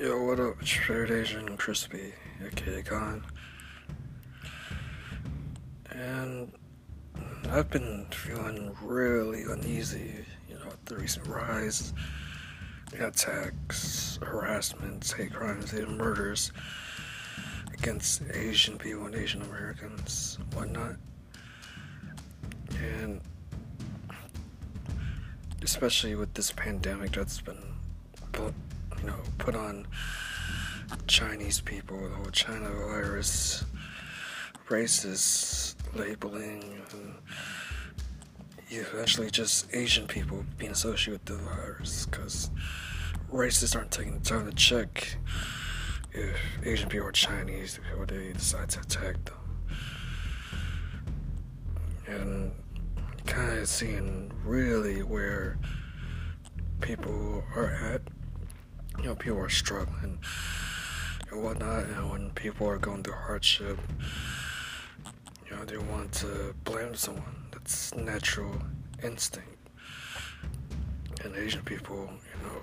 Yo, 0.00 0.24
what 0.24 0.40
up? 0.40 0.54
It's 0.62 0.88
Asian 0.88 1.58
Crispy, 1.58 2.14
aka 2.42 2.80
Khan. 2.80 3.22
And 5.90 6.50
I've 7.50 7.68
been 7.68 8.06
feeling 8.10 8.74
really 8.80 9.42
uneasy, 9.42 10.24
you 10.48 10.54
know, 10.54 10.70
the 10.86 10.96
recent 10.96 11.26
rise 11.26 11.92
in 12.94 13.02
attacks, 13.02 14.18
harassments, 14.22 15.12
hate 15.12 15.34
crimes, 15.34 15.74
even 15.74 15.98
murders 15.98 16.50
against 17.74 18.22
Asian 18.32 18.78
people 18.78 19.04
and 19.04 19.14
Asian 19.14 19.42
Americans, 19.42 20.38
whatnot. 20.54 20.96
And 23.02 23.20
especially 25.62 26.14
with 26.14 26.32
this 26.32 26.52
pandemic 26.52 27.12
that's 27.12 27.42
been 27.42 27.74
put, 28.32 28.54
you 29.00 29.06
know, 29.06 29.16
put 29.38 29.54
on 29.54 29.86
Chinese 31.06 31.60
people, 31.60 31.98
the 32.08 32.14
whole 32.14 32.26
China 32.26 32.68
virus, 32.70 33.64
racist 34.68 35.74
labeling, 35.94 36.82
and 36.92 37.14
eventually 38.68 39.30
just 39.30 39.66
Asian 39.74 40.06
people 40.06 40.44
being 40.58 40.72
associated 40.72 41.28
with 41.28 41.38
the 41.38 41.44
virus, 41.44 42.06
because 42.06 42.50
racists 43.32 43.74
aren't 43.74 43.90
taking 43.90 44.18
the 44.18 44.24
time 44.24 44.48
to 44.48 44.54
check 44.54 45.16
if 46.12 46.36
Asian 46.64 46.88
people 46.88 47.06
are 47.06 47.12
Chinese 47.12 47.78
before 47.78 48.06
they 48.06 48.32
decide 48.32 48.68
to 48.68 48.80
attack 48.80 49.16
them. 49.24 49.36
And 52.06 52.52
kind 53.26 53.58
of 53.58 53.68
seeing 53.68 54.32
really 54.44 55.02
where 55.02 55.58
people 56.80 57.44
are 57.54 57.70
at. 57.70 57.99
You 59.00 59.06
know, 59.06 59.14
people 59.14 59.38
are 59.38 59.48
struggling 59.48 60.18
and 61.30 61.42
whatnot, 61.42 61.84
and 61.86 62.10
when 62.10 62.30
people 62.32 62.68
are 62.68 62.76
going 62.76 63.02
through 63.02 63.14
hardship, 63.14 63.78
you 65.48 65.56
know, 65.56 65.64
they 65.64 65.78
want 65.78 66.12
to 66.12 66.54
blame 66.64 66.94
someone. 66.94 67.46
That's 67.50 67.94
natural 67.94 68.60
instinct. 69.02 69.48
And 71.24 71.34
Asian 71.34 71.62
people, 71.62 72.10
you 72.10 72.46
know, 72.46 72.62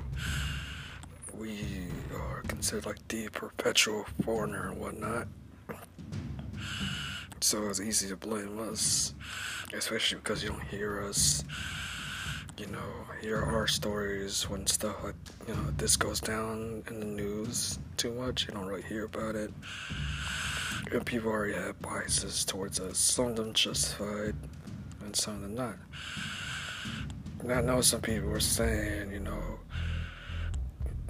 we 1.34 1.88
are 2.16 2.44
considered 2.44 2.86
like 2.86 3.08
the 3.08 3.30
perpetual 3.30 4.06
foreigner 4.24 4.70
and 4.70 4.80
whatnot. 4.80 5.28
So 7.40 7.68
it's 7.68 7.80
easy 7.82 8.10
to 8.10 8.16
blame 8.16 8.60
us, 8.60 9.16
especially 9.74 10.20
because 10.20 10.44
you 10.44 10.50
don't 10.50 10.64
hear 10.66 11.04
us, 11.04 11.44
you 12.58 12.66
know, 12.68 12.80
hear 13.22 13.42
our 13.42 13.68
stories 13.68 14.50
when 14.50 14.66
stuff 14.66 15.04
like, 15.04 15.16
you 15.48 15.54
know, 15.54 15.72
this 15.78 15.96
goes 15.96 16.20
down 16.20 16.84
in 16.90 17.00
the 17.00 17.06
news 17.06 17.78
too 17.98 18.12
much. 18.14 18.48
You 18.48 18.54
don't 18.54 18.66
really 18.66 18.82
hear 18.82 19.06
about 19.06 19.36
it. 19.36 19.52
And 20.92 21.06
people 21.06 21.30
already 21.30 21.54
have 21.54 21.80
biases 21.82 22.46
towards 22.46 22.80
us, 22.80 22.98
some 22.98 23.28
of 23.28 23.36
them 23.36 23.54
justified 23.54 24.36
and 25.04 25.16
some 25.16 25.36
of 25.36 25.42
them 25.42 25.56
not. 25.56 25.76
And 27.42 27.52
I 27.52 27.62
know 27.62 27.82
some 27.82 28.02
people 28.02 28.32
are 28.32 28.40
saying, 28.40 29.12
you 29.12 29.20
know, 29.20 29.60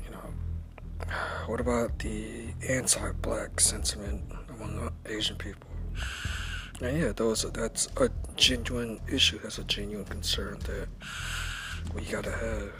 you 0.03 0.12
know, 0.12 1.08
what 1.45 1.62
about 1.62 1.98
the 2.00 2.48
anti-black 2.68 3.59
sentiment 3.59 4.22
among 4.50 4.92
Asian 5.06 5.38
people? 5.38 5.70
And 6.80 6.95
yeah, 6.95 7.11
those 7.11 7.42
that's 7.53 7.88
a 7.97 8.09
genuine 8.36 9.00
issue. 9.11 9.39
That's 9.39 9.58
a 9.58 9.64
genuine 9.64 10.06
concern 10.06 10.59
that 10.59 10.88
we 11.95 12.02
gotta 12.02 12.31
have. 12.31 12.72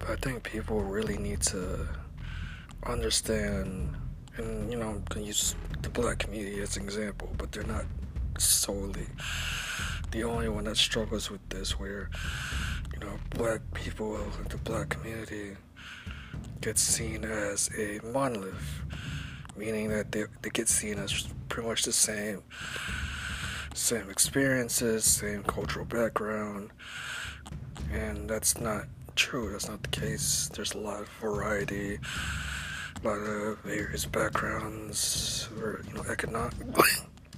But 0.00 0.10
I 0.10 0.16
think 0.16 0.42
people 0.42 0.80
really 0.80 1.16
need 1.16 1.40
to 1.42 1.86
understand, 2.84 3.94
and 4.36 4.70
you 4.72 4.76
know, 4.76 4.88
I'm 4.88 5.04
gonna 5.08 5.26
use 5.26 5.54
the 5.82 5.90
black 5.90 6.18
community 6.18 6.60
as 6.60 6.76
an 6.76 6.82
example, 6.82 7.30
but 7.38 7.52
they're 7.52 7.62
not 7.62 7.84
solely 8.38 9.06
the 10.10 10.24
only 10.24 10.48
one 10.48 10.64
that 10.64 10.76
struggles 10.76 11.30
with 11.30 11.48
this. 11.50 11.78
Where 11.78 12.10
you 12.92 12.98
know, 12.98 13.12
black 13.30 13.60
people, 13.74 14.18
the 14.48 14.56
black 14.56 14.88
community, 14.88 15.56
gets 16.60 16.82
seen 16.82 17.24
as 17.24 17.70
a 17.78 18.00
monolith 18.12 18.82
meaning 19.56 19.88
that 19.90 20.12
they, 20.12 20.24
they 20.42 20.50
get 20.50 20.68
seen 20.68 20.98
as 20.98 21.28
pretty 21.48 21.68
much 21.68 21.84
the 21.84 21.92
same 21.92 22.42
same 23.74 24.10
experiences 24.10 25.04
same 25.04 25.42
cultural 25.44 25.84
background. 25.84 26.70
And 27.92 28.28
that's 28.28 28.58
not 28.58 28.84
true. 29.16 29.52
That's 29.52 29.68
not 29.68 29.82
the 29.82 29.88
case. 29.88 30.50
There's 30.54 30.72
a 30.72 30.78
lot 30.78 31.00
of 31.00 31.08
variety 31.20 31.98
a 33.02 33.08
lot 33.08 33.18
of 33.18 33.58
various 33.60 34.06
backgrounds 34.06 35.48
or 35.58 35.82
you 35.88 35.94
know 35.94 36.04
economic 36.08 36.54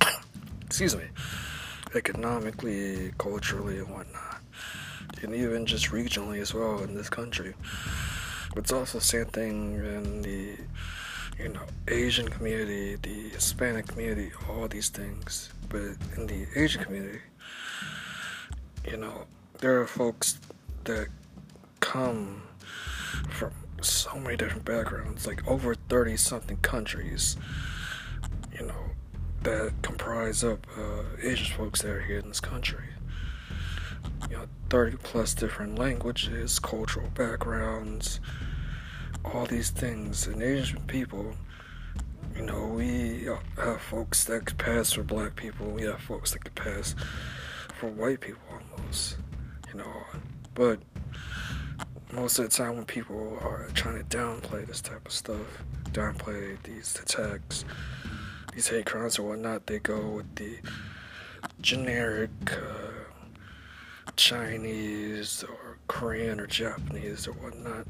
excuse 0.66 0.94
me 0.94 1.04
economically 1.94 3.12
culturally 3.18 3.78
and 3.78 3.88
whatnot. 3.88 4.40
And 5.22 5.34
even 5.34 5.64
just 5.64 5.86
regionally 5.86 6.40
as 6.40 6.52
well 6.52 6.82
in 6.82 6.94
this 6.94 7.08
country. 7.08 7.54
But 8.50 8.64
it's 8.64 8.72
also 8.72 8.98
the 8.98 9.04
same 9.04 9.26
thing 9.26 9.74
in 9.76 10.22
the 10.22 10.56
you 11.38 11.48
know, 11.48 11.62
Asian 11.88 12.28
community, 12.28 12.96
the 12.96 13.30
Hispanic 13.30 13.86
community, 13.86 14.30
all 14.48 14.68
these 14.68 14.88
things. 14.88 15.50
But 15.68 15.96
in 16.16 16.26
the 16.26 16.46
Asian 16.56 16.84
community, 16.84 17.20
you 18.88 18.96
know, 18.96 19.24
there 19.58 19.80
are 19.80 19.86
folks 19.86 20.38
that 20.84 21.08
come 21.80 22.42
from 23.30 23.52
so 23.80 24.18
many 24.18 24.36
different 24.36 24.64
backgrounds, 24.64 25.26
like 25.26 25.46
over 25.46 25.74
30 25.74 26.16
something 26.16 26.56
countries, 26.58 27.36
you 28.58 28.66
know, 28.66 28.90
that 29.42 29.72
comprise 29.82 30.42
of 30.42 30.60
uh, 30.78 31.02
Asian 31.22 31.54
folks 31.56 31.82
that 31.82 31.90
are 31.90 32.00
here 32.00 32.18
in 32.18 32.28
this 32.28 32.40
country. 32.40 32.84
You 34.30 34.36
know, 34.36 34.46
30 34.70 34.96
plus 34.98 35.34
different 35.34 35.78
languages, 35.78 36.58
cultural 36.58 37.08
backgrounds, 37.14 38.20
all 39.24 39.46
these 39.46 39.70
things. 39.70 40.26
And 40.26 40.42
Asian 40.42 40.80
people, 40.82 41.34
you 42.36 42.42
know, 42.42 42.66
we 42.66 43.28
have 43.56 43.80
folks 43.80 44.24
that 44.24 44.46
could 44.46 44.58
pass 44.58 44.92
for 44.92 45.02
black 45.02 45.36
people. 45.36 45.66
We 45.66 45.82
have 45.82 46.00
folks 46.00 46.32
that 46.32 46.44
could 46.44 46.54
pass 46.54 46.94
for 47.78 47.88
white 47.88 48.20
people 48.20 48.42
almost, 48.50 49.16
you 49.68 49.78
know. 49.78 50.02
But 50.54 50.80
most 52.12 52.38
of 52.38 52.44
the 52.44 52.50
time, 52.50 52.76
when 52.76 52.84
people 52.84 53.38
are 53.40 53.68
trying 53.74 53.98
to 53.98 54.16
downplay 54.16 54.66
this 54.66 54.80
type 54.80 55.04
of 55.06 55.12
stuff, 55.12 55.64
downplay 55.90 56.60
these 56.62 56.96
attacks, 57.02 57.64
these 58.52 58.68
hate 58.68 58.86
crimes 58.86 59.18
or 59.18 59.28
whatnot, 59.28 59.66
they 59.66 59.78
go 59.80 60.00
with 60.08 60.34
the 60.36 60.58
generic 61.60 62.30
uh, 62.48 64.10
Chinese 64.16 65.44
or 65.44 65.78
Korean 65.88 66.40
or 66.40 66.46
Japanese 66.46 67.26
or 67.26 67.32
whatnot. 67.32 67.86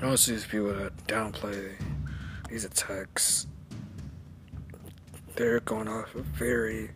Most 0.00 0.28
of 0.28 0.34
these 0.34 0.46
people 0.46 0.72
that 0.74 0.96
downplay 1.06 1.74
these 2.48 2.64
attacks, 2.64 3.46
they're 5.36 5.60
going 5.60 5.88
off 5.88 6.14
a 6.14 6.22
very 6.22 6.90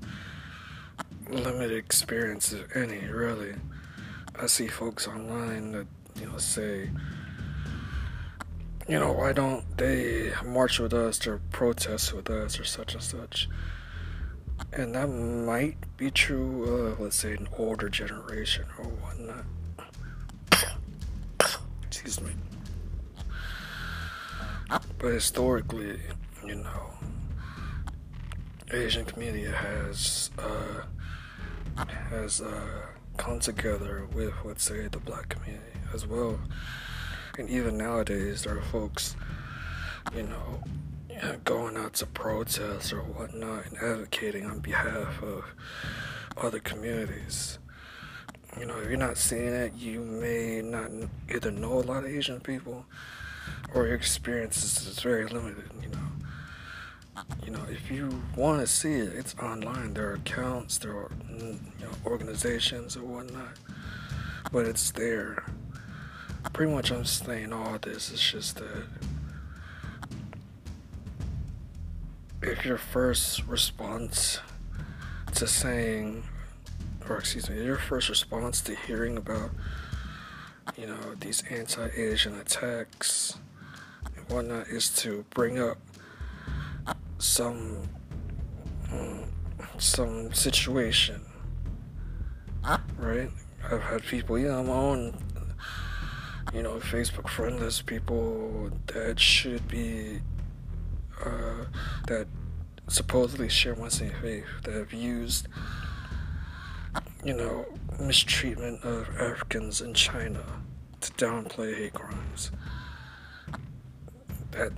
limited 1.29 1.77
experience, 1.77 2.53
if 2.53 2.77
any, 2.77 3.07
really. 3.07 3.55
I 4.39 4.47
see 4.47 4.67
folks 4.67 5.07
online 5.07 5.73
that, 5.73 5.87
you 6.21 6.27
know, 6.27 6.39
say, 6.39 6.91
you 8.89 8.99
know, 8.99 9.13
why 9.13 9.33
don't 9.33 9.65
they 9.79 10.33
march 10.45 10.79
with 10.79 10.93
us 10.93 11.27
or 11.27 11.41
protest 11.53 12.13
with 12.13 12.29
us 12.29 12.59
or 12.59 12.65
such 12.65 12.95
and 12.95 13.03
such? 13.03 13.49
And 14.73 14.95
that 14.95 15.09
might 15.09 15.77
be 15.97 16.11
true 16.11 16.65
of, 16.65 17.01
let's 17.01 17.17
say, 17.17 17.33
an 17.33 17.49
older 17.57 17.89
generation 17.89 18.67
or 18.79 18.85
whatnot. 18.85 19.45
Excuse 22.05 22.29
me. 22.29 22.35
But 24.99 25.13
historically, 25.15 25.99
you 26.47 26.57
know, 26.57 26.91
Asian 28.71 29.07
community 29.07 29.45
has 29.47 30.31
uh, 30.39 30.83
has 32.11 32.43
uh, 32.43 32.83
come 33.17 33.41
together 33.41 34.07
with, 34.13 34.35
let's 34.45 34.65
say, 34.65 34.87
the 34.89 34.99
black 34.99 35.31
community 35.31 35.79
as 35.95 36.07
well. 36.07 36.39
And 37.39 37.49
even 37.49 37.79
nowadays, 37.79 38.45
there 38.45 38.59
are 38.59 38.63
folks, 38.63 39.17
you 40.15 40.25
know, 40.25 40.63
going 41.45 41.79
out 41.79 41.95
to 41.95 42.07
protest 42.07 42.93
or 42.93 43.01
whatnot 43.01 43.65
and 43.65 43.79
advocating 43.79 44.45
on 44.45 44.59
behalf 44.59 45.23
of 45.23 45.45
other 46.37 46.59
communities. 46.59 47.59
You 48.59 48.67
know, 48.67 48.79
if 48.79 48.89
you're 48.89 48.97
not 48.97 49.19
seeing 49.19 49.53
it, 49.53 49.75
you 49.75 50.01
may 50.01 50.63
not 50.63 50.91
either 51.33 51.51
know 51.51 51.75
a 51.75 51.81
lot 51.81 52.05
of 52.05 52.11
Asian 52.11 52.41
people 52.41 52.85
or 53.75 53.87
your 53.87 53.97
experiences 53.97 54.87
is 54.87 55.01
very 55.01 55.27
limited, 55.27 55.69
you 55.83 55.89
know. 55.89 55.99
You 57.45 57.53
know, 57.53 57.63
if 57.71 57.91
you 57.91 58.23
want 58.37 58.61
to 58.61 58.67
see 58.67 58.93
it, 58.93 59.13
it's 59.15 59.35
online. 59.37 59.95
There 59.95 60.11
are 60.11 60.15
accounts, 60.15 60.79
there 60.79 60.93
are 60.97 61.11
mm, 61.31 61.59
you 61.81 61.87
know, 61.87 61.93
organizations 62.07 62.97
or 62.97 63.03
whatnot, 63.05 63.55
but 64.53 64.67
it's 64.67 64.91
there. 64.93 65.45
pretty 66.53 66.73
much 66.73 66.93
I'm 66.93 67.05
saying 67.05 67.53
all 67.53 67.79
this 67.79 68.11
is 68.11 68.21
just 68.21 68.57
that 68.57 68.85
if 72.43 72.65
your 72.65 72.79
first 72.79 73.45
response 73.47 74.39
to 75.35 75.47
saying, 75.47 76.25
or 77.09 77.19
excuse 77.19 77.51
me, 77.51 77.63
your 77.63 77.77
first 77.77 78.09
response 78.09 78.61
to 78.63 78.75
hearing 78.75 79.17
about, 79.17 79.51
you 80.77 80.87
know, 80.87 80.99
these 81.21 81.43
anti 81.51 81.89
Asian 81.97 82.35
attacks 82.39 83.39
and 84.17 84.29
whatnot 84.31 84.69
is 84.69 84.89
to 84.97 85.25
bring 85.31 85.59
up 85.59 85.79
some 87.19 87.89
um, 88.93 89.25
some 89.79 90.33
situation, 90.33 91.21
right? 92.99 93.31
I've 93.71 93.83
had 93.83 94.03
people, 94.03 94.39
you 94.39 94.49
know, 94.49 94.63
my 94.63 94.73
own, 94.73 95.17
you 96.53 96.63
know, 96.63 96.77
Facebook 96.77 97.29
friend 97.29 97.59
list 97.59 97.87
people 97.87 98.71
that 98.89 99.19
should 99.19 99.67
be, 99.69 100.21
uh, 101.25 101.65
that 102.07 102.27
supposedly 102.89 103.49
share 103.49 103.75
my 103.77 103.89
same 103.89 104.13
faith 104.21 104.45
that 104.65 104.75
have 104.75 104.93
used, 104.93 105.49
you 107.25 107.35
know, 107.35 107.67
mistreatment 107.99 108.85
of 108.85 109.09
Africans 109.19 109.81
in 109.81 109.95
China 109.95 110.45
to 111.01 111.13
downplay 111.13 111.77
hate 111.77 111.95
crimes. 111.95 112.51
That 114.51 114.73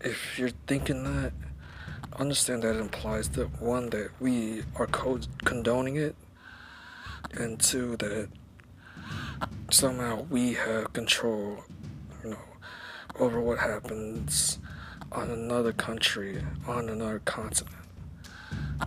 if 0.00 0.38
you're 0.38 0.50
thinking 0.66 1.04
that, 1.04 1.32
understand 2.18 2.62
that 2.62 2.76
implies 2.76 3.28
that 3.30 3.60
one 3.60 3.90
that 3.90 4.10
we 4.20 4.62
are 4.76 4.86
co- 4.86 5.20
condoning 5.44 5.96
it, 5.96 6.16
and 7.32 7.60
two 7.60 7.96
that 7.98 8.28
somehow 9.70 10.22
we 10.30 10.54
have 10.54 10.92
control, 10.92 11.64
you 12.24 12.30
know, 12.30 12.38
over 13.18 13.40
what 13.40 13.58
happens 13.58 14.58
on 15.12 15.30
another 15.30 15.72
country, 15.72 16.42
on 16.66 16.88
another 16.88 17.20
continent, 17.20 17.76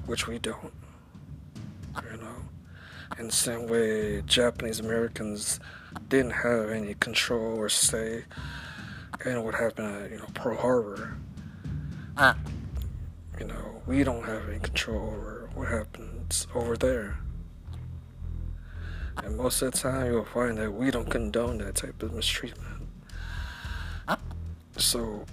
which 0.05 0.27
we 0.27 0.39
don't. 0.39 0.73
You 1.95 2.17
know, 2.17 2.35
in 3.19 3.27
the 3.27 3.33
same 3.33 3.67
way, 3.67 4.21
Japanese 4.21 4.79
Americans 4.79 5.59
didn't 6.07 6.31
have 6.31 6.69
any 6.69 6.93
control 6.95 7.57
or 7.57 7.69
say 7.69 8.23
in 9.25 9.43
what 9.43 9.55
happened 9.55 10.03
at 10.03 10.11
you 10.11 10.17
know 10.17 10.27
Pearl 10.33 10.57
Harbor. 10.57 11.17
Ah. 12.17 12.37
You 13.39 13.47
know, 13.47 13.81
we 13.87 14.03
don't 14.03 14.25
have 14.25 14.47
any 14.49 14.59
control 14.59 15.07
over 15.07 15.49
what 15.55 15.67
happens 15.67 16.47
over 16.53 16.77
there. 16.77 17.17
And 19.17 19.37
most 19.37 19.61
of 19.61 19.71
the 19.71 19.77
time, 19.77 20.05
you'll 20.07 20.25
find 20.25 20.57
that 20.57 20.71
we 20.71 20.91
don't 20.91 21.09
condone 21.09 21.57
that 21.59 21.75
type 21.75 22.01
of 22.01 22.13
mistreatment. 22.13 22.87
Ah. 24.07 24.19
So, 24.77 25.25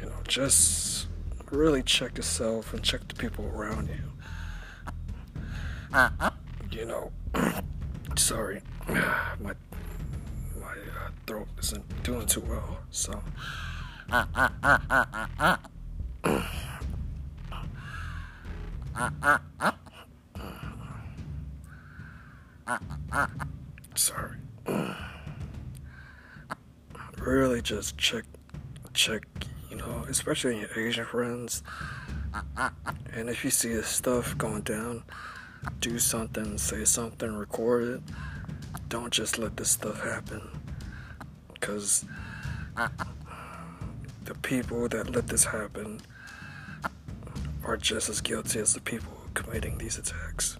you 0.00 0.06
know, 0.06 0.16
just 0.26 1.08
really 1.50 1.82
check 1.82 2.16
yourself 2.16 2.72
and 2.72 2.82
check 2.82 3.06
the 3.08 3.14
people 3.14 3.50
around 3.54 3.88
you. 3.88 4.12
You 6.72 6.86
know, 6.86 7.12
sorry, 8.16 8.60
my 8.88 9.54
my 10.60 10.72
uh, 10.72 11.10
throat 11.24 11.46
isn't 11.60 12.02
doing 12.02 12.26
too 12.26 12.40
well, 12.40 12.78
so. 12.90 13.22
Sorry. 23.94 24.36
really 27.18 27.62
just 27.62 27.96
check 27.96 28.24
check, 28.94 29.22
you 29.70 29.76
know, 29.76 30.04
especially 30.08 30.58
your 30.58 30.68
Asian 30.76 31.04
friends. 31.04 31.62
And 33.12 33.30
if 33.30 33.44
you 33.44 33.50
see 33.50 33.72
this 33.72 33.86
stuff 33.86 34.36
going 34.36 34.62
down, 34.62 35.04
do 35.80 35.98
something, 35.98 36.58
say 36.58 36.84
something, 36.84 37.34
record 37.34 37.84
it. 37.84 38.02
Don't 38.88 39.12
just 39.12 39.38
let 39.38 39.56
this 39.56 39.70
stuff 39.70 40.02
happen. 40.02 40.42
Because 41.52 42.04
um, 42.76 42.90
the 44.24 44.34
people 44.36 44.88
that 44.88 45.10
let 45.10 45.28
this 45.28 45.44
happen 45.44 46.00
are 47.64 47.76
just 47.76 48.08
as 48.08 48.20
guilty 48.20 48.60
as 48.60 48.74
the 48.74 48.80
people 48.80 49.12
committing 49.34 49.78
these 49.78 49.98
attacks. 49.98 50.58